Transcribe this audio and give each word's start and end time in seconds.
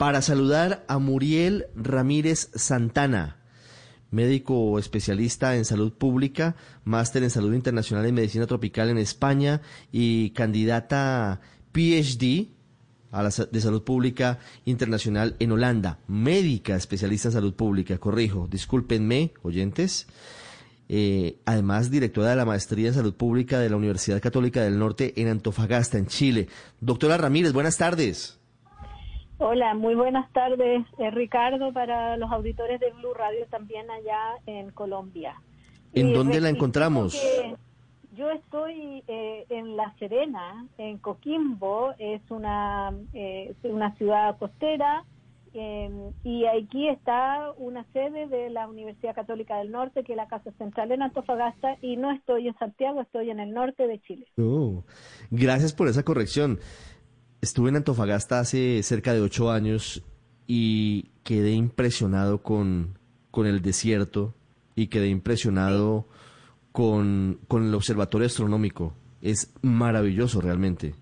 para 0.00 0.22
saludar 0.22 0.82
a 0.88 0.98
Muriel 0.98 1.66
Ramírez 1.76 2.48
Santana, 2.54 3.36
médico 4.10 4.78
especialista 4.78 5.56
en 5.56 5.66
salud 5.66 5.92
pública, 5.92 6.56
máster 6.84 7.22
en 7.22 7.28
salud 7.28 7.52
internacional 7.52 8.08
y 8.08 8.12
medicina 8.12 8.46
tropical 8.46 8.88
en 8.88 8.96
España 8.96 9.60
y 9.92 10.30
candidata 10.30 11.42
PhD 11.72 12.48
a 13.12 13.22
la, 13.22 13.28
de 13.28 13.60
salud 13.60 13.82
pública 13.82 14.38
internacional 14.64 15.36
en 15.38 15.52
Holanda, 15.52 15.98
médica 16.08 16.76
especialista 16.76 17.28
en 17.28 17.32
salud 17.32 17.52
pública, 17.52 17.98
corrijo, 17.98 18.48
discúlpenme, 18.50 19.34
oyentes. 19.42 20.06
Eh, 20.88 21.40
además 21.44 21.90
directora 21.90 22.30
de 22.30 22.36
la 22.36 22.46
Maestría 22.46 22.88
en 22.88 22.94
Salud 22.94 23.14
Pública 23.14 23.60
de 23.60 23.68
la 23.68 23.76
Universidad 23.76 24.22
Católica 24.22 24.62
del 24.62 24.78
Norte 24.78 25.12
en 25.20 25.28
Antofagasta, 25.28 25.98
en 25.98 26.06
Chile. 26.06 26.48
Doctora 26.80 27.18
Ramírez, 27.18 27.52
buenas 27.52 27.76
tardes. 27.76 28.39
Hola, 29.42 29.72
muy 29.72 29.94
buenas 29.94 30.30
tardes, 30.34 30.84
eh, 30.98 31.10
Ricardo, 31.10 31.72
para 31.72 32.18
los 32.18 32.30
auditores 32.30 32.78
de 32.78 32.90
Blue 32.90 33.14
Radio 33.14 33.46
también 33.48 33.90
allá 33.90 34.36
en 34.44 34.70
Colombia. 34.70 35.34
¿En 35.94 36.12
dónde 36.12 36.42
la 36.42 36.50
encontramos? 36.50 37.18
Yo 38.14 38.30
estoy 38.32 39.02
eh, 39.08 39.46
en 39.48 39.78
La 39.78 39.94
Serena, 39.98 40.66
en 40.76 40.98
Coquimbo, 40.98 41.94
es 41.98 42.20
una, 42.30 42.92
una 43.64 43.94
ciudad 43.94 44.36
costera 44.38 45.06
Em, 45.52 46.12
y 46.22 46.44
aquí 46.46 46.88
está 46.88 47.52
una 47.56 47.84
sede 47.92 48.28
de 48.28 48.50
la 48.50 48.68
Universidad 48.68 49.16
Católica 49.16 49.58
del 49.58 49.72
Norte, 49.72 50.04
que 50.04 50.12
es 50.12 50.16
la 50.16 50.28
Casa 50.28 50.52
Central 50.58 50.92
en 50.92 51.02
Antofagasta, 51.02 51.76
y 51.82 51.96
no 51.96 52.12
estoy 52.12 52.46
en 52.46 52.56
Santiago, 52.56 53.00
estoy 53.00 53.30
en 53.30 53.40
el 53.40 53.52
norte 53.52 53.88
de 53.88 54.00
Chile. 54.00 54.26
Oh, 54.38 54.84
gracias 55.30 55.72
por 55.72 55.88
esa 55.88 56.04
corrección. 56.04 56.60
Estuve 57.42 57.70
en 57.70 57.76
Antofagasta 57.76 58.38
hace 58.38 58.82
cerca 58.82 59.14
de 59.14 59.20
ocho 59.22 59.50
años 59.50 60.04
y 60.46 61.10
quedé 61.24 61.52
impresionado 61.52 62.42
con, 62.42 62.98
con 63.30 63.46
el 63.46 63.62
desierto 63.62 64.34
y 64.74 64.88
quedé 64.88 65.08
impresionado 65.08 66.06
con, 66.72 67.38
con 67.48 67.66
el 67.66 67.74
observatorio 67.74 68.26
astronómico. 68.26 68.92
Es 69.22 69.54
maravilloso 69.62 70.40
realmente. 70.40 70.94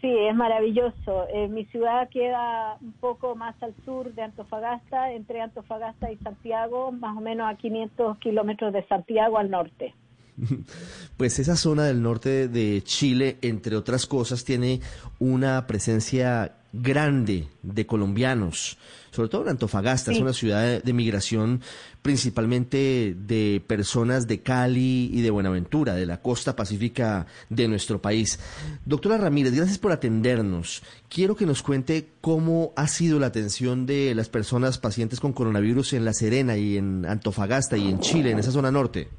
Sí, 0.00 0.12
es 0.12 0.34
maravilloso. 0.34 1.28
Eh, 1.32 1.48
mi 1.48 1.64
ciudad 1.66 2.08
queda 2.08 2.76
un 2.80 2.92
poco 2.92 3.36
más 3.36 3.60
al 3.62 3.74
sur 3.84 4.12
de 4.14 4.22
Antofagasta, 4.22 5.12
entre 5.12 5.40
Antofagasta 5.40 6.10
y 6.10 6.16
Santiago, 6.18 6.90
más 6.90 7.16
o 7.16 7.20
menos 7.20 7.48
a 7.48 7.56
500 7.56 8.18
kilómetros 8.18 8.72
de 8.72 8.84
Santiago 8.86 9.38
al 9.38 9.50
norte. 9.50 9.94
Pues 11.16 11.38
esa 11.38 11.56
zona 11.56 11.84
del 11.84 12.02
norte 12.02 12.48
de 12.48 12.82
Chile, 12.84 13.38
entre 13.42 13.76
otras 13.76 14.06
cosas, 14.06 14.44
tiene 14.44 14.80
una 15.18 15.66
presencia 15.66 16.56
grande 16.72 17.48
de 17.62 17.86
colombianos, 17.86 18.78
sobre 19.10 19.28
todo 19.28 19.42
en 19.42 19.50
Antofagasta, 19.50 20.10
es 20.10 20.20
una 20.20 20.32
ciudad 20.32 20.82
de, 20.82 20.92
migración 20.94 21.60
principalmente 22.00 23.14
de 23.14 23.62
personas 23.66 24.26
de 24.26 24.40
Cali 24.40 25.10
y 25.12 25.20
de 25.20 25.30
Buenaventura, 25.30 25.94
de 25.94 26.06
la 26.06 26.22
costa 26.22 26.56
pacífica 26.56 27.26
de 27.50 27.68
nuestro 27.68 28.00
país. 28.00 28.38
Doctora 28.86 29.18
Ramírez, 29.18 29.54
gracias 29.54 29.78
por 29.78 29.92
atendernos. 29.92 30.82
Quiero 31.10 31.36
que 31.36 31.44
nos 31.44 31.62
cuente 31.62 32.08
cómo 32.22 32.72
ha 32.74 32.88
sido 32.88 33.18
la 33.18 33.26
atención 33.26 33.84
de 33.84 34.14
las 34.14 34.30
personas 34.30 34.78
pacientes 34.78 35.20
con 35.20 35.34
coronavirus 35.34 35.92
en 35.92 36.06
La 36.06 36.14
Serena 36.14 36.56
y 36.56 36.78
en 36.78 37.04
Antofagasta 37.04 37.76
y 37.76 37.90
en 37.90 38.00
Chile, 38.00 38.30
en 38.30 38.38
esa 38.38 38.50
zona 38.50 38.72
norte. 38.72 39.10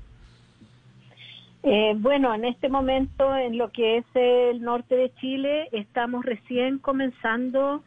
Eh, 1.66 1.94
bueno, 1.96 2.36
en 2.36 2.44
este 2.44 2.68
momento 2.68 3.38
en 3.38 3.58
lo 3.58 3.72
que 3.72 3.98
es 3.98 4.06
el 4.16 4.62
norte 4.62 4.96
de 4.96 5.14
Chile 5.16 5.70
estamos 5.72 6.26
recién 6.26 6.78
comenzando 6.78 7.84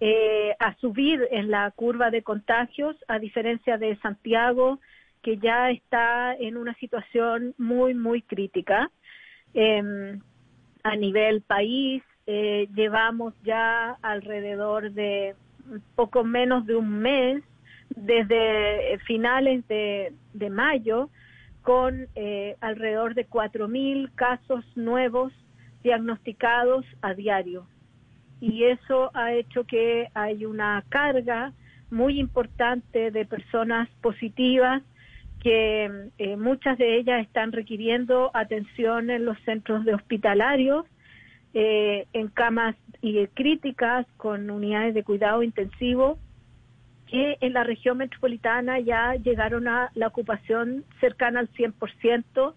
eh, 0.00 0.54
a 0.58 0.74
subir 0.76 1.26
en 1.30 1.50
la 1.50 1.70
curva 1.70 2.10
de 2.10 2.22
contagios, 2.22 2.94
a 3.08 3.18
diferencia 3.18 3.78
de 3.78 3.96
Santiago, 4.00 4.78
que 5.22 5.38
ya 5.38 5.70
está 5.70 6.34
en 6.34 6.58
una 6.58 6.74
situación 6.74 7.54
muy, 7.56 7.94
muy 7.94 8.20
crítica. 8.20 8.90
Em, 9.54 10.20
a 10.82 10.94
nivel 10.94 11.40
país, 11.40 12.02
eh, 12.26 12.68
llevamos 12.74 13.32
ya 13.42 13.96
alrededor 14.02 14.92
de 14.92 15.34
poco 15.94 16.24
menos 16.24 16.66
de 16.66 16.76
un 16.76 16.98
mes, 16.98 17.42
desde 17.88 18.98
finales 19.06 19.66
de 19.66 20.50
mayo, 20.50 21.08
con 21.64 22.08
eh, 22.14 22.56
alrededor 22.60 23.14
de 23.14 23.26
4.000 23.26 24.14
casos 24.14 24.64
nuevos 24.76 25.32
diagnosticados 25.82 26.84
a 27.00 27.14
diario. 27.14 27.66
Y 28.38 28.64
eso 28.64 29.10
ha 29.14 29.32
hecho 29.32 29.64
que 29.64 30.08
hay 30.12 30.44
una 30.44 30.84
carga 30.90 31.54
muy 31.90 32.20
importante 32.20 33.10
de 33.10 33.24
personas 33.24 33.88
positivas 34.02 34.82
que 35.42 36.10
eh, 36.18 36.36
muchas 36.36 36.76
de 36.76 36.98
ellas 36.98 37.22
están 37.22 37.52
requiriendo 37.52 38.30
atención 38.34 39.08
en 39.08 39.24
los 39.24 39.38
centros 39.40 39.86
de 39.86 39.94
hospitalarios, 39.94 40.84
eh, 41.54 42.06
en 42.12 42.28
camas 42.28 42.76
y 43.00 43.26
críticas 43.28 44.06
con 44.18 44.50
unidades 44.50 44.92
de 44.92 45.02
cuidado 45.02 45.42
intensivo 45.42 46.18
que 47.14 47.38
en 47.42 47.52
la 47.52 47.62
región 47.62 47.98
metropolitana 47.98 48.80
ya 48.80 49.14
llegaron 49.14 49.68
a 49.68 49.92
la 49.94 50.08
ocupación 50.08 50.84
cercana 50.98 51.38
al 51.38 51.48
100% 51.52 52.54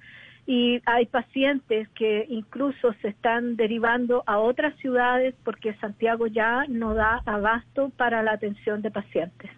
y 0.48 0.82
hay 0.86 1.06
pacientes 1.06 1.88
que 1.90 2.26
incluso 2.28 2.92
se 3.04 3.10
están 3.10 3.56
derivando 3.56 4.24
a 4.26 4.40
otras 4.40 4.76
ciudades 4.80 5.36
porque 5.44 5.76
Santiago 5.76 6.26
ya 6.26 6.66
no 6.70 6.96
da 6.96 7.22
abasto 7.28 7.92
para 7.98 8.24
la 8.24 8.32
atención 8.32 8.82
de 8.82 8.90
pacientes. 8.90 9.52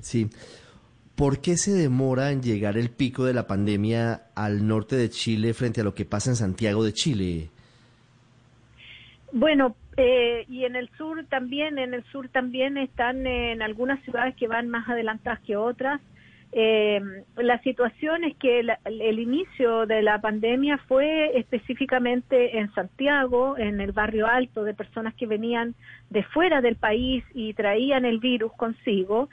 Sí. 0.00 0.28
¿Por 1.14 1.40
qué 1.40 1.56
se 1.56 1.72
demora 1.72 2.30
en 2.30 2.42
llegar 2.42 2.76
el 2.76 2.90
pico 2.90 3.24
de 3.24 3.32
la 3.32 3.46
pandemia 3.46 4.24
al 4.34 4.66
norte 4.66 4.96
de 4.96 5.08
Chile 5.08 5.54
frente 5.54 5.80
a 5.80 5.84
lo 5.84 5.94
que 5.94 6.04
pasa 6.04 6.28
en 6.28 6.36
Santiago 6.36 6.84
de 6.84 6.92
Chile? 6.92 7.48
Bueno, 9.32 9.74
eh, 10.00 10.44
y 10.48 10.64
en 10.64 10.76
el 10.76 10.88
sur 10.96 11.24
también, 11.26 11.76
en 11.76 11.92
el 11.92 12.04
sur 12.04 12.28
también 12.28 12.78
están 12.78 13.26
en 13.26 13.62
algunas 13.62 14.00
ciudades 14.04 14.36
que 14.36 14.46
van 14.46 14.68
más 14.68 14.88
adelantadas 14.88 15.40
que 15.40 15.56
otras. 15.56 16.00
Eh, 16.52 17.00
la 17.36 17.60
situación 17.62 18.22
es 18.22 18.36
que 18.36 18.60
el 18.60 19.18
inicio 19.18 19.86
de 19.86 20.02
la 20.02 20.20
pandemia 20.20 20.78
fue 20.86 21.36
específicamente 21.36 22.58
en 22.58 22.72
Santiago, 22.74 23.58
en 23.58 23.80
el 23.80 23.90
barrio 23.90 24.28
alto, 24.28 24.62
de 24.62 24.72
personas 24.72 25.14
que 25.14 25.26
venían 25.26 25.74
de 26.10 26.22
fuera 26.22 26.60
del 26.60 26.76
país 26.76 27.24
y 27.34 27.52
traían 27.54 28.04
el 28.04 28.20
virus 28.20 28.52
consigo. 28.52 29.28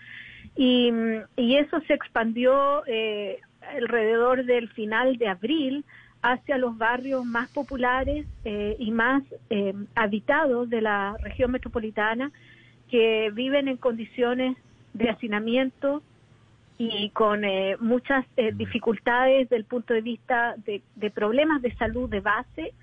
Y, 0.57 0.91
eso 1.37 1.79
se 1.81 1.93
expandió 1.93 2.83
eh, 2.87 3.39
alrededor 3.77 4.45
del 4.45 4.67
final 4.69 5.17
de 5.17 5.27
abril 5.27 5.85
hacia 6.25 6.57
los 6.57 6.75
barrios 6.75 7.23
más 7.23 7.49
populares 7.49 8.25
eh, 8.45 8.75
y 8.79 8.89
más 8.89 9.21
eh, 9.51 9.75
habitados 9.93 10.67
de 10.71 10.81
la 10.81 11.15
región 11.21 11.51
metropolitana 11.51 12.31
que 12.89 13.29
viven 13.31 13.67
en 13.67 13.77
condiciones 13.77 14.57
de 14.93 15.09
hacinamiento 15.11 16.01
y 16.79 17.09
con 17.11 17.45
eh, 17.45 17.77
muchas 17.79 18.25
dificultades 18.55 19.49
desde 19.49 19.55
el 19.57 19.65
punto 19.65 19.93
de 19.93 20.01
vista 20.01 20.55
de, 20.65 20.81
de 20.95 21.11
problemas 21.11 21.61
de 21.61 21.75
salud 21.75 22.09
de 22.09 22.19
base, 22.19 22.73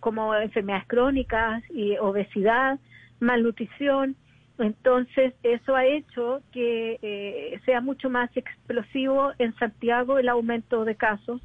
como 0.00 0.34
enfermedades 0.34 0.88
crónicas 0.88 1.62
y 1.70 1.96
obesidad, 1.98 2.80
malnutrición. 3.20 4.16
Entonces, 4.58 5.34
eso 5.44 5.76
ha 5.76 5.84
hecho 5.86 6.42
que 6.50 7.60
sea 7.64 7.80
mucho 7.80 8.10
más 8.10 8.28
explosivo 8.36 9.32
en 9.38 9.54
Santiago 9.54 10.18
el 10.18 10.28
aumento 10.28 10.84
de 10.84 10.96
casos 10.96 11.40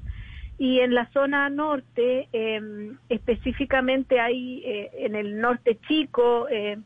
y 0.62 0.80
en 0.80 0.94
la 0.94 1.10
zona 1.10 1.50
norte, 1.50 2.30
em, 2.34 2.96
específicamente 3.10 4.20
hay 4.20 4.62
eh, 4.64 4.92
en 4.94 5.16
el 5.16 5.42
norte 5.42 5.80
chico, 5.88 6.48
eh, 6.50 6.78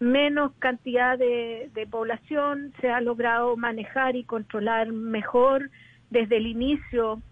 menos 0.00 0.50
cantidad 0.58 1.16
de, 1.16 1.86
población, 1.88 2.72
se 2.80 2.90
ha 2.90 3.00
logrado 3.00 3.56
manejar 3.56 4.16
y 4.16 4.24
controlar 4.24 4.90
mejor 4.90 5.70
desde 6.10 6.38
el 6.38 6.48
inicio, 6.48 7.22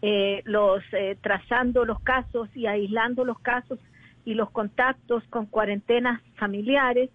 eh, 0.00 0.42
los 0.44 0.84
trazando 1.22 1.84
los 1.84 1.98
casos 2.02 2.48
y 2.54 2.66
aislando 2.68 3.24
los 3.24 3.40
casos 3.40 3.80
y 4.24 4.34
los 4.34 4.48
contactos 4.50 5.24
con 5.24 5.46
cuarentenas 5.46 6.22
familiares. 6.36 7.10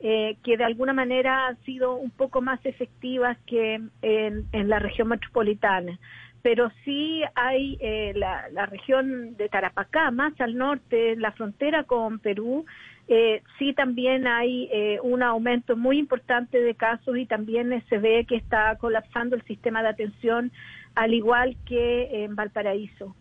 que 0.00 0.56
de 0.56 0.64
alguna 0.64 0.92
manera 0.92 1.46
han 1.46 1.56
sido 1.62 1.94
un 1.94 2.10
poco 2.10 2.40
más 2.40 2.58
efectivas 2.66 3.38
que 3.46 3.80
en 4.02 4.68
la 4.68 4.80
región 4.80 5.06
metropolitana 5.06 5.96
pero 6.42 6.70
sí 6.84 7.22
hay 7.34 7.78
eh, 7.80 8.12
la, 8.14 8.66
región 8.66 9.36
de 9.36 9.48
Tarapacá, 9.48 10.10
más 10.10 10.38
al 10.40 10.56
norte, 10.56 11.16
la 11.16 11.32
frontera 11.32 11.84
con 11.84 12.18
Perú, 12.18 12.64
eh, 13.08 13.42
sí 13.58 13.72
también 13.74 14.26
hay 14.26 14.68
eh, 14.72 14.98
un 15.02 15.22
aumento 15.22 15.76
muy 15.76 15.98
importante 15.98 16.60
de 16.60 16.74
casos 16.74 17.16
y 17.16 17.26
también 17.26 17.82
se 17.88 17.98
ve 17.98 18.24
que 18.28 18.36
está 18.36 18.76
colapsando 18.76 19.36
el 19.36 19.42
sistema 19.42 19.82
de 19.82 19.88
atención, 19.88 20.52
al 20.94 21.14
igual 21.14 21.56
que 21.66 22.24
en 22.24 22.36
Valparaíso. 22.36 23.14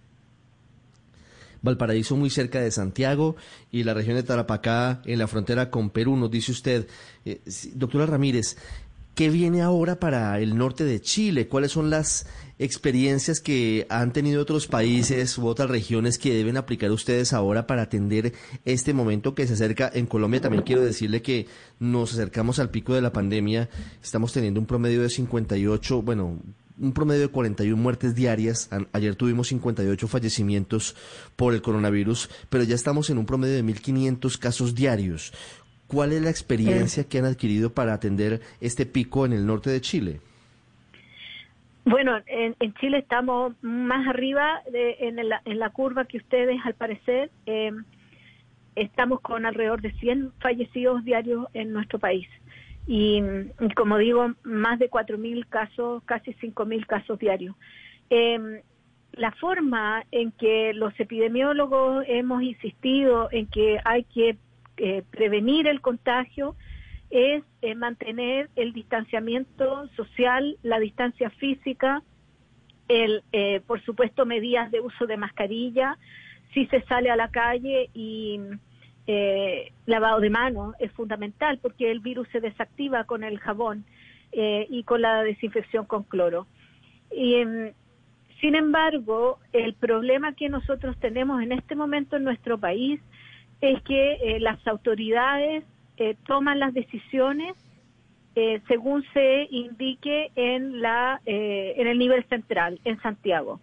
Valparaíso 1.62 2.15
muy 2.15 2.29
cerca 2.29 2.59
de 2.59 2.71
Santiago 2.71 3.35
y 3.71 3.83
la 3.83 3.94
región 3.94 4.15
de 4.15 4.24
Tarapacá 4.24 5.01
en 5.06 5.19
la 5.19 5.27
frontera 5.27 5.69
con 5.69 5.91
Perú, 5.91 6.15
nos 6.17 6.31
dice 6.31 6.51
usted. 6.51 6.88
Eh, 7.25 7.41
doctora 7.75 8.06
Ramírez, 8.07 8.57
¿qué 9.16 9.30
viene 9.30 9.62
ahora 9.62 10.00
para 10.00 10.40
el 10.40 10.58
norte 10.58 10.84
de 10.84 11.02
Chile? 11.02 11.48
¿Cuáles 11.48 11.72
son 11.72 11.90
las 11.90 12.25
experiencias 12.60 13.40
que 13.40 13.88
han 13.90 14.13
tenido 14.13 14.42
otros 14.42 14.68
países 14.68 15.38
u 15.38 15.48
otras 15.48 15.69
regiones 15.69 16.18
que 16.18 16.34
deben 16.34 16.58
aplicar 16.58 16.92
ustedes 16.92 17.34
ahora 17.34 17.66
para 17.68 17.84
atender 17.84 18.34
este 18.66 18.94
momento 18.94 19.36
que 19.36 19.48
se 19.48 19.54
acerca? 19.54 19.92
En 19.94 20.06
Colombia 20.06 20.42
también 20.42 20.63
quiero 20.63 20.81
decirle 20.81 21.22
que 21.22 21.48
nos 21.80 22.13
acercamos 22.13 22.60
al 22.60 22.69
pico 22.69 22.94
de 22.94 23.02
la 23.02 23.13
pandemia. 23.13 23.69
Estamos 24.04 24.34
teniendo 24.34 24.60
un 24.60 24.66
promedio 24.66 25.02
de 25.02 25.10
58, 25.10 26.02
bueno, 26.02 26.40
un 26.81 26.94
promedio 26.94 27.22
de 27.22 27.28
41 27.28 27.81
muertes 27.81 28.16
diarias. 28.16 28.69
Ayer 28.92 29.16
tuvimos 29.16 29.50
58 29.50 30.08
fallecimientos 30.08 30.96
por 31.36 31.54
el 31.54 31.62
coronavirus, 31.62 32.30
pero 32.50 32.63
ya 32.63 32.75
estamos 32.75 33.10
en 33.10 33.19
un 33.19 33.25
promedio 33.25 33.56
de 33.56 33.63
1.500 33.63 34.38
casos 34.40 34.74
diarios. 34.74 35.31
¿Cuál 35.91 36.13
es 36.13 36.21
la 36.21 36.29
experiencia 36.29 37.03
que 37.03 37.19
han 37.19 37.25
adquirido 37.25 37.73
para 37.73 37.93
atender 37.93 38.39
este 38.61 38.85
pico 38.85 39.25
en 39.25 39.33
el 39.33 39.45
norte 39.45 39.69
de 39.69 39.81
Chile? 39.81 40.21
Bueno, 41.83 42.17
en, 42.27 42.55
Chile 42.75 42.99
estamos 42.99 43.61
más 43.61 44.07
arriba 44.07 44.61
de, 44.71 44.95
en, 45.01 45.17
la, 45.59 45.69
curva 45.71 46.05
que 46.05 46.15
ustedes, 46.15 46.61
al 46.63 46.75
parecer. 46.75 47.29
Em, 47.45 47.83
estamos 48.75 49.19
con 49.19 49.45
alrededor 49.45 49.81
de 49.81 49.91
100 49.91 50.31
fallecidos 50.39 51.03
diarios 51.03 51.47
en 51.53 51.73
nuestro 51.73 51.99
país. 51.99 52.27
Y, 52.88 53.21
como 53.75 53.97
digo, 53.97 54.33
más 54.43 54.79
de 54.79 54.89
4.000 54.89 55.45
casos, 55.49 56.03
casi 56.05 56.33
5.000 56.35 56.85
casos 56.85 57.19
diarios. 57.19 57.53
Em, 58.09 58.61
la 59.11 59.31
forma 59.33 60.05
en 60.11 60.31
que 60.31 60.73
los 60.73 60.97
epidemiólogos 60.97 62.05
hemos 62.07 62.43
insistido 62.43 63.27
en 63.29 63.47
que 63.47 63.77
hay 63.83 64.05
que 64.05 64.38
eh, 64.83 65.04
prevenir 65.12 65.68
el 65.68 65.80
contagio 65.80 66.56
es 67.12 67.44
eh, 67.62 67.75
mantener 67.75 68.50
el 68.56 68.74
distanciamiento 68.74 69.88
social, 69.89 70.57
la 70.63 70.80
distancia 70.80 71.30
física, 71.30 72.01
el, 72.88 73.22
eh, 73.31 73.62
por 73.68 73.80
supuesto 73.83 74.25
medidas 74.25 74.72
de 74.72 74.80
uso 74.80 75.06
de 75.06 75.18
mascarilla, 75.18 76.00
si 76.56 76.66
se 76.66 76.81
sale 76.86 77.12
a 77.12 77.16
la 77.16 77.30
calle 77.30 77.92
y 77.94 78.39
lavado 79.86 80.19
de 80.19 80.30
manos 80.31 80.74
es 80.80 80.92
fundamental 80.94 81.60
porque 81.62 81.92
el 81.92 82.00
virus 82.00 82.27
se 82.30 82.39
desactiva 82.39 83.04
con 83.04 83.24
el 83.24 83.39
jabón 83.39 83.86
y 84.31 84.84
con 84.84 85.01
la 85.01 85.24
desinfección 85.24 85.86
con 85.86 86.04
cloro. 86.04 86.48
Y, 87.12 87.36
em, 87.36 87.74
sin 88.39 88.56
embargo, 88.56 89.39
el 89.51 89.74
problema 89.74 90.34
que 90.34 90.48
nosotros 90.48 90.98
tenemos 91.00 91.44
en 91.44 91.51
este 91.51 91.75
momento 91.75 92.16
en 92.16 92.24
nuestro 92.24 92.57
país 92.57 93.01
es 93.62 93.81
que 93.84 94.13
eh, 94.13 94.40
las 94.40 94.66
autoridades 94.68 95.63
eh, 95.98 96.16
toman 96.25 96.60
las 96.60 96.74
decisiones 96.74 97.56
eh, 98.36 98.62
según 98.68 99.04
se 99.13 99.48
indique 99.52 100.31
en 100.36 100.81
la 100.81 101.19
en 101.25 101.88
el 101.88 102.00
nivel 102.00 102.24
central 102.30 102.80
en 102.86 103.00
Santiago. 103.02 103.60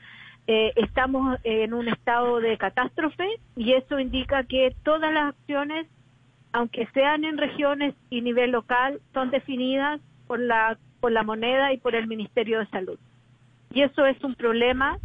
estamos 0.47 1.39
en 1.43 1.73
un 1.73 1.89
estado 1.89 2.39
de 2.41 2.59
catástrofe 2.59 3.27
y 3.57 3.73
eso 3.73 3.99
indica 3.99 4.45
que 4.45 4.75
todas 4.83 5.13
las 5.13 5.35
acciones, 5.35 5.87
aunque 6.53 6.87
sean 6.93 7.25
en 7.25 7.39
regiones 7.39 7.95
y 8.11 8.21
nivel 8.21 8.51
local, 8.51 9.01
son 9.15 9.31
definidas 9.31 10.01
por 10.27 10.39
la 10.39 10.77
por 11.01 11.13
la 11.13 11.23
moneda 11.23 11.73
y 11.73 11.79
por 11.79 11.95
el 11.95 12.07
Ministerio 12.07 12.59
de 12.59 12.67
Salud. 12.67 12.99
Y 13.73 13.83
eso 13.83 14.05
es 14.05 14.23
un 14.23 14.35
problema 14.35 14.99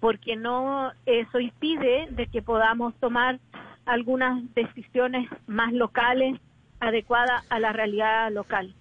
porque 0.00 0.36
no 0.36 0.92
eso 1.06 1.40
impide 1.40 2.08
de 2.10 2.26
que 2.26 2.42
podamos 2.42 2.94
tomar 3.00 3.40
algunas 3.86 4.42
decisiones 4.54 5.28
más 5.46 5.72
locales 5.72 6.40
adecuadas 6.80 7.44
a 7.50 7.60
la 7.60 7.72
realidad 7.72 8.30
local. 8.32 8.74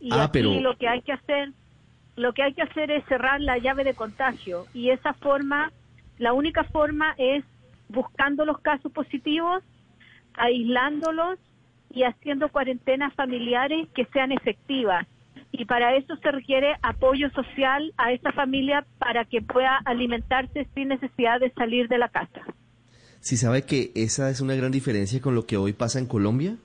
Y 0.00 0.12
ah, 0.12 0.24
aquí 0.24 0.42
lo 0.42 0.76
que 0.76 0.88
hay 0.88 1.02
que 1.02 1.12
hacer, 1.12 1.52
lo 2.16 2.32
que 2.32 2.42
hay 2.42 2.54
que 2.54 2.62
hacer 2.62 2.90
es 2.90 3.04
cerrar 3.06 3.40
la 3.40 3.58
llave 3.58 3.84
de 3.84 3.94
contagio 3.94 4.66
y 4.72 4.90
esa 4.90 5.14
forma, 5.14 5.72
la 6.18 6.32
única 6.32 6.64
forma 6.64 7.14
es 7.18 7.44
buscando 7.88 8.44
los 8.44 8.58
casos 8.60 8.92
positivos, 8.92 9.62
aislándolos 10.34 11.38
y 11.92 12.04
haciendo 12.04 12.48
cuarentenas 12.48 13.12
familiares 13.14 13.88
que 13.94 14.06
sean 14.06 14.32
efectivas. 14.32 15.06
Y 15.52 15.64
para 15.64 15.96
eso 15.96 16.14
se 16.16 16.30
requiere 16.30 16.76
apoyo 16.80 17.28
social 17.30 17.92
a 17.96 18.12
esa 18.12 18.30
familia 18.32 18.86
para 18.98 19.24
que 19.24 19.42
pueda 19.42 19.80
alimentarse 19.84 20.68
sin 20.74 20.88
necesidad 20.88 21.40
de 21.40 21.50
salir 21.50 21.88
de 21.88 21.98
la 21.98 22.08
casa 22.08 22.42
si 23.20 23.36
sabe 23.36 23.62
que 23.62 23.92
esa 23.94 24.30
es 24.30 24.40
una 24.40 24.54
gran 24.54 24.72
diferencia 24.72 25.20
con 25.20 25.34
lo 25.34 25.46
que 25.46 25.56
hoy 25.56 25.72
pasa 25.72 25.98
en 25.98 26.06
Colombia. 26.06 26.56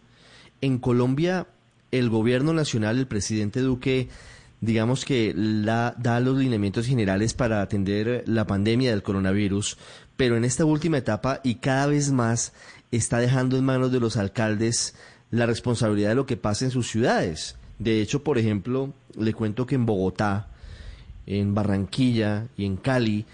En 0.62 0.80
Colombia, 0.80 1.48
el 1.92 2.10
gobierno 2.10 2.54
nacional, 2.54 2.98
el 2.98 3.08
presidente 3.08 3.60
Duque, 3.60 4.10
digamos 4.62 5.06
que 5.06 5.34
la, 5.36 5.96
da 5.98 6.20
los 6.20 6.38
lineamientos 6.38 6.88
generales 6.88 7.34
para 7.34 7.62
atender 7.62 8.24
la 8.26 8.48
pandemia 8.48 8.92
del 8.92 9.04
coronavirus, 9.04 9.78
pero 10.16 10.38
en 10.38 10.46
esta 10.46 10.66
última 10.66 10.98
etapa 10.98 11.42
y 11.44 11.56
cada 11.56 11.88
vez 11.88 12.12
más 12.12 12.54
está 12.92 13.20
dejando 13.20 13.58
en 13.58 13.66
manos 13.66 13.92
de 13.92 14.00
los 14.00 14.18
alcaldes 14.18 14.96
la 15.32 15.46
responsabilidad 15.46 16.10
de 16.10 16.16
lo 16.16 16.26
que 16.26 16.38
pasa 16.38 16.66
en 16.66 16.72
sus 16.72 16.90
ciudades. 16.90 17.58
De 17.80 18.02
hecho, 18.02 18.24
por 18.24 18.38
ejemplo, 18.38 18.94
le 19.18 19.34
cuento 19.34 19.66
que 19.66 19.76
en 19.76 19.86
Bogotá, 19.86 20.48
en 21.26 21.54
Barranquilla 21.54 22.48
y 22.56 22.66
en 22.66 22.78
Cali, 22.78 23.26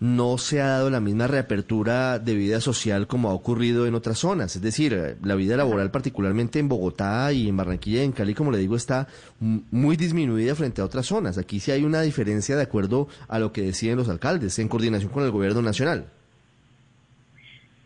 no 0.00 0.38
se 0.38 0.60
ha 0.60 0.68
dado 0.68 0.90
la 0.90 1.00
misma 1.00 1.26
reapertura 1.26 2.18
de 2.18 2.34
vida 2.34 2.60
social 2.60 3.06
como 3.06 3.30
ha 3.30 3.34
ocurrido 3.34 3.86
en 3.86 3.94
otras 3.94 4.18
zonas. 4.18 4.54
Es 4.54 4.62
decir, 4.62 5.16
la 5.22 5.34
vida 5.34 5.56
laboral, 5.56 5.90
particularmente 5.90 6.58
en 6.58 6.68
Bogotá 6.68 7.32
y 7.32 7.48
en 7.48 7.56
Barranquilla 7.56 8.02
y 8.02 8.04
en 8.04 8.12
Cali, 8.12 8.34
como 8.34 8.52
le 8.52 8.58
digo, 8.58 8.76
está 8.76 9.08
muy 9.40 9.96
disminuida 9.96 10.54
frente 10.54 10.80
a 10.80 10.84
otras 10.84 11.06
zonas. 11.06 11.38
Aquí 11.38 11.58
sí 11.58 11.72
hay 11.72 11.84
una 11.84 12.02
diferencia 12.02 12.56
de 12.56 12.62
acuerdo 12.62 13.08
a 13.28 13.38
lo 13.38 13.52
que 13.52 13.62
deciden 13.62 13.96
los 13.96 14.08
alcaldes 14.08 14.58
en 14.58 14.68
coordinación 14.68 15.10
con 15.10 15.24
el 15.24 15.30
gobierno 15.30 15.62
nacional. 15.62 16.06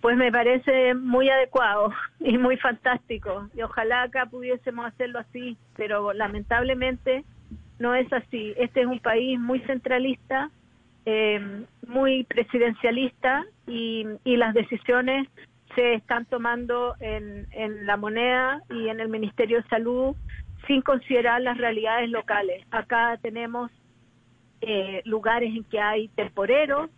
Pues 0.02 0.16
me 0.16 0.32
parece 0.32 0.94
muy 0.94 1.30
adecuado 1.30 1.92
y 2.20 2.36
muy 2.36 2.56
fantástico. 2.58 3.48
Y 3.56 3.62
ojalá 3.62 4.02
acá 4.02 4.26
pudiésemos 4.26 4.84
hacerlo 4.84 5.20
así, 5.20 5.56
pero 5.76 6.12
lamentablemente 6.12 7.24
no 7.78 7.94
es 7.94 8.12
así. 8.12 8.52
Este 8.58 8.82
es 8.82 8.86
un 8.86 9.00
país 9.00 9.38
muy 9.40 9.60
centralista 9.60 10.50
eh, 11.06 11.64
muy 11.86 12.24
presidencialista 12.24 13.44
y, 13.66 14.06
las 14.24 14.54
decisiones 14.54 15.28
se 15.74 15.94
están 15.94 16.26
tomando 16.26 16.94
en, 17.00 17.46
la 17.86 17.96
moneda 17.96 18.60
y 18.70 18.88
en 18.88 19.00
el 19.00 19.08
Ministerio 19.08 19.62
de 19.62 19.68
Salud 19.68 20.16
sin 20.66 20.82
considerar 20.82 21.40
las 21.40 21.58
realidades 21.58 22.10
locales. 22.10 22.64
Acá 22.70 23.18
tenemos 23.20 23.70
eh, 24.60 25.02
lugares 25.04 25.54
en 25.54 25.64
que 25.64 25.80
hay 25.80 26.08
temporeros 26.08 26.90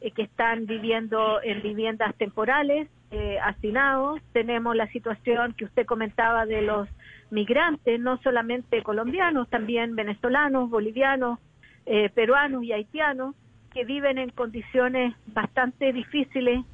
eh, 0.00 0.10
que 0.10 0.22
están 0.22 0.66
viviendo 0.66 1.40
en 1.42 1.62
viviendas 1.62 2.14
temporales, 2.16 2.88
eh, 3.12 3.38
hacinados. 3.40 4.20
Tenemos 4.32 4.74
la 4.74 4.88
situación 4.88 5.52
que 5.52 5.66
usted 5.66 5.86
comentaba 5.86 6.44
de 6.44 6.62
los 6.62 6.88
migrantes, 7.30 8.00
no 8.00 8.16
solamente 8.22 8.82
colombianos, 8.82 9.48
también 9.48 9.94
venezolanos, 9.94 10.70
bolivianos, 10.70 11.38
eh, 11.86 12.08
peruanos 12.10 12.64
y 12.64 12.72
haitianos, 12.72 13.36
que 13.72 13.84
viven 13.84 14.18
en 14.18 14.30
condiciones 14.30 15.14
bastante 15.26 15.92
difíciles 15.92 16.64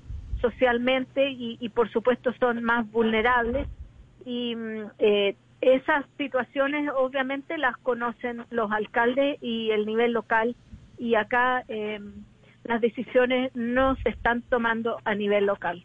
socialmente 0.40 1.30
y, 1.30 1.68
por 1.70 1.90
supuesto 1.90 2.32
son 2.38 2.62
más 2.62 2.90
vulnerables 2.90 3.66
y 4.24 4.54
mm, 4.54 4.82
eh, 4.98 5.36
esas 5.60 6.04
situaciones 6.16 6.88
obviamente 6.96 7.58
las 7.58 7.76
conocen 7.78 8.44
los 8.50 8.70
alcaldes 8.70 9.38
y 9.42 9.70
el 9.70 9.86
nivel 9.86 10.12
local 10.12 10.54
y 10.98 11.14
acá 11.16 11.64
em, 11.66 12.12
las 12.64 12.80
decisiones 12.80 13.50
no 13.54 13.96
se 14.02 14.10
están 14.10 14.42
tomando 14.42 14.98
a 15.04 15.14
nivel 15.14 15.46
local. 15.46 15.84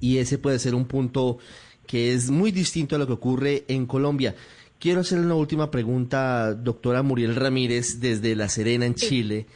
Y 0.00 0.18
ese 0.18 0.38
puede 0.38 0.58
ser 0.58 0.74
un 0.74 0.86
punto 0.86 1.38
que 1.86 2.12
es 2.12 2.30
muy 2.30 2.50
distinto 2.50 2.96
a 2.96 2.98
lo 2.98 3.06
que 3.06 3.14
ocurre 3.14 3.64
en 3.68 3.86
Colombia. 3.86 4.34
Quiero 4.78 5.00
hacerle 5.00 5.24
una 5.24 5.36
última 5.36 5.70
pregunta, 5.70 6.52
doctora 6.52 7.02
Muriel 7.02 7.36
Ramírez, 7.36 8.00
desde 8.00 8.36
La 8.36 8.48
Serena, 8.48 8.84
en 8.84 8.94
Chile 8.94 9.46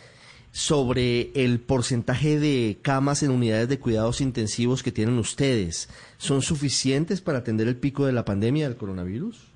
sobre 0.52 1.30
el 1.34 1.60
porcentaje 1.60 2.38
de 2.38 2.78
camas 2.82 3.22
en 3.22 3.30
unidades 3.30 3.68
de 3.68 3.78
cuidados 3.78 4.20
intensivos 4.20 4.82
que 4.82 4.92
tienen 4.92 5.18
ustedes. 5.18 5.88
¿Son 6.18 6.42
suficientes 6.42 7.20
para 7.20 7.38
atender 7.38 7.68
el 7.68 7.76
pico 7.76 8.06
de 8.06 8.12
la 8.12 8.24
pandemia 8.24 8.68
del 8.68 8.76
coronavirus? 8.76 9.46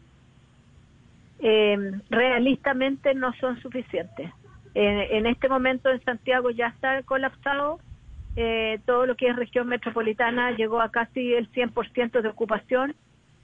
Eh, 1.40 1.76
realistamente 2.10 3.14
no 3.14 3.32
son 3.34 3.60
suficientes. 3.60 4.30
en 4.74 5.26
este 5.26 5.48
momento 5.48 5.88
en 5.90 6.02
Santiago 6.04 6.50
ya 6.50 6.68
está 6.68 7.02
colapsado. 7.02 7.80
Eh, 8.36 8.80
todo 8.86 9.06
lo 9.06 9.14
que 9.14 9.28
es 9.28 9.36
región 9.36 9.68
metropolitana 9.68 10.50
llegó 10.56 10.80
a 10.80 10.90
casi 10.90 11.34
el 11.34 11.50
100% 11.52 12.20
de 12.20 12.28
ocupación. 12.28 12.94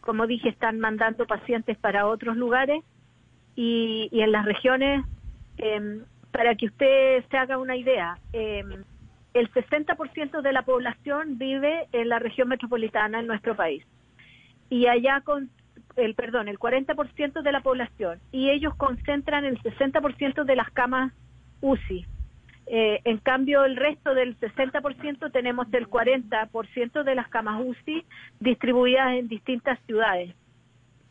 Como 0.00 0.26
dije, 0.26 0.49
están 0.49 0.80
mandando 0.80 1.26
pacientes 1.26 1.76
para 1.78 2.07
otros 2.07 2.37
lugares 2.37 2.83
y, 3.54 4.09
y 4.11 4.23
en 4.23 4.33
las 4.33 4.45
regiones 4.45 5.04
eh, 5.59 6.00
para 6.33 6.55
que 6.55 6.67
usted 6.67 7.25
se 7.31 7.37
haga 7.37 7.59
una 7.59 7.77
idea, 7.77 8.19
em, 8.33 8.85
el 9.35 9.53
60% 9.53 10.43
de 10.43 10.53
la 10.53 10.63
población 10.63 11.39
vive 11.39 11.87
en 11.93 12.09
la 12.09 12.19
región 12.19 12.49
metropolitana 12.49 13.21
en 13.21 13.27
nuestro 13.27 13.55
país. 13.55 13.85
Y 14.69 14.87
allá 14.87 15.21
con 15.21 15.51
el 15.97 16.15
perdón, 16.15 16.49
el 16.49 16.59
40% 16.59 17.43
de 17.43 17.53
la 17.53 17.61
población 17.61 18.21
y 18.33 18.51
ellos 18.51 18.75
concentran 18.77 19.45
el 19.45 19.61
60% 19.63 20.45
de 20.45 20.57
las 20.57 20.71
camas 20.71 21.13
UCI. 21.61 22.07
Eh, 22.67 23.01
en 23.05 23.19
cambio, 23.19 23.65
el 23.65 23.77
resto 23.77 24.15
del 24.15 24.39
60% 24.39 25.31
tenemos 25.31 25.67
el 25.73 25.89
40% 25.89 27.03
de 27.03 27.15
las 27.15 27.29
camas 27.29 27.61
UCI 27.65 28.05
distribuidas 28.39 29.15
en 29.15 29.29
distintas 29.29 29.79
ciudades. 29.87 30.35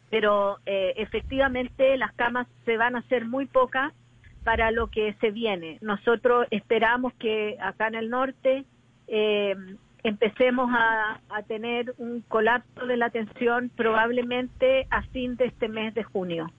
Pero 0.10 0.58
eh, 0.66 0.94
efectivamente 0.96 1.98
las 1.98 2.14
camas 2.14 2.48
se 2.66 2.78
van 2.78 2.96
a 2.96 3.00
hacer 3.00 3.26
muy 3.26 3.46
pocas 3.46 3.94
para 4.44 4.72
lo 4.72 4.88
que 4.88 5.14
se 5.22 5.32
viene. 5.32 5.78
Nosotros 5.82 6.48
esperamos 6.52 7.14
que 7.14 7.58
acá 7.62 7.88
en 7.88 7.96
el 7.96 8.10
norte 8.10 8.66
eh, 9.08 9.56
empecemos 10.04 10.70
a, 10.72 11.20
tener 11.48 11.94
un 11.98 12.22
colapso 12.28 12.86
de 12.86 12.98
la 12.98 13.08
atención 13.08 13.72
probablemente 13.76 14.88
a 14.92 15.02
fin 15.04 15.36
de 15.36 15.46
este 15.46 15.68
mes 15.68 15.96
de 15.96 16.04
junio. 16.04 16.52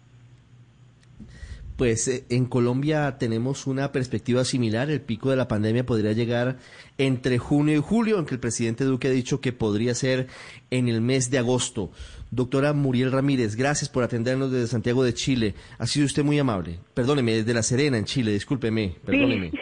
Pues 1.77 2.09
eh, 2.09 2.25
en 2.29 2.47
Colombia 2.47 3.17
tenemos 3.19 3.67
una 3.67 3.93
perspectiva 3.93 4.45
similar. 4.45 4.91
El 4.91 5.01
pico 5.01 5.31
de 5.31 5.37
la 5.37 5.49
pandemia 5.49 5.87
podría 5.87 6.13
llegar 6.13 6.59
entre 6.99 7.39
junio 7.39 7.77
y 7.77 7.81
julio, 7.81 8.17
aunque 8.17 8.35
el 8.35 8.41
presidente 8.41 8.85
Duque 8.85 9.09
ha 9.09 9.13
dicho 9.13 9.41
que 9.41 9.53
podría 9.53 9.95
ser 9.95 10.27
en 10.71 10.89
el 10.89 11.01
mes 11.01 11.31
de 11.31 11.39
agosto. 11.39 11.91
Doctora 12.31 12.73
Muriel 12.73 13.11
Ramírez, 13.11 13.57
gracias 13.57 13.89
por 13.89 14.05
atendernos 14.05 14.53
desde 14.53 14.69
Santiago 14.69 15.03
de 15.03 15.15
Chile. 15.15 15.55
Ha 15.79 15.87
sido 15.87 16.07
usted 16.07 16.23
muy 16.23 16.39
amable. 16.39 16.79
Perdóneme, 16.95 17.33
desde 17.35 17.55
La 17.55 17.63
Serena, 17.63 17.99
en 17.99 18.05
Chile, 18.05 18.33
discúlpeme, 18.33 18.95
perdóneme. 19.05 19.53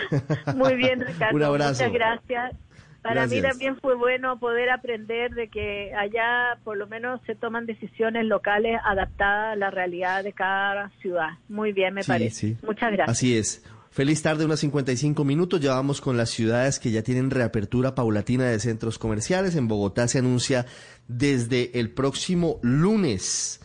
muy 0.56 0.74
bien, 0.74 1.00
Ricardo. 1.00 1.36
Un 1.36 1.42
abrazo. 1.42 1.84
Muchas 1.84 1.92
gracias. 1.92 2.56
Para 3.02 3.26
mí 3.26 3.40
también 3.40 3.76
fue 3.80 3.94
bueno 3.94 4.38
poder 4.38 4.70
aprender 4.70 5.32
de 5.32 5.48
que 5.48 5.94
allá 5.94 6.58
por 6.64 6.76
lo 6.76 6.86
menos 6.88 7.20
se 7.26 7.34
toman 7.34 7.64
decisiones 7.64 8.26
locales 8.26 8.78
adaptadas 8.84 9.52
a 9.52 9.56
la 9.56 9.70
realidad 9.70 10.24
de 10.24 10.32
cada 10.32 10.90
ciudad. 11.00 11.30
Muy 11.48 11.72
bien, 11.72 11.94
me 11.94 12.02
parece. 12.02 12.56
Muchas 12.62 12.92
gracias. 12.92 13.08
Así 13.08 13.36
es. 13.38 13.64
Feliz 13.90 14.22
tarde, 14.22 14.44
unas 14.44 14.60
55 14.60 15.24
minutos. 15.24 15.60
Ya 15.60 15.74
vamos 15.74 16.00
con 16.00 16.16
las 16.16 16.30
ciudades 16.30 16.78
que 16.78 16.90
ya 16.90 17.02
tienen 17.02 17.30
reapertura 17.30 17.94
paulatina 17.94 18.44
de 18.44 18.60
centros 18.60 18.98
comerciales. 18.98 19.56
En 19.56 19.66
Bogotá 19.66 20.06
se 20.08 20.18
anuncia 20.18 20.66
desde 21.08 21.78
el 21.78 21.90
próximo 21.90 22.60
lunes 22.62 23.60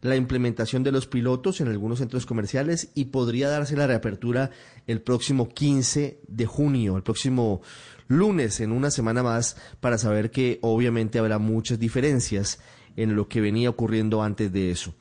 la 0.00 0.16
implementación 0.16 0.82
de 0.82 0.92
los 0.92 1.06
pilotos 1.06 1.62
en 1.62 1.68
algunos 1.68 1.98
centros 1.98 2.26
comerciales 2.26 2.90
y 2.94 3.06
podría 3.06 3.48
darse 3.48 3.74
la 3.74 3.86
reapertura 3.86 4.50
el 4.86 5.00
próximo 5.00 5.48
15 5.48 6.20
de 6.28 6.46
junio, 6.46 6.98
el 6.98 7.02
próximo 7.02 7.62
lunes, 8.06 8.60
en 8.60 8.70
una 8.70 8.90
semana 8.90 9.22
más, 9.22 9.56
para 9.80 9.96
saber 9.96 10.30
que 10.30 10.58
obviamente 10.60 11.18
habrá 11.18 11.38
muchas 11.38 11.78
diferencias 11.78 12.60
en 12.96 13.16
lo 13.16 13.28
que 13.28 13.40
venía 13.40 13.70
ocurriendo 13.70 14.22
antes 14.22 14.52
de 14.52 14.70
eso. 14.70 14.94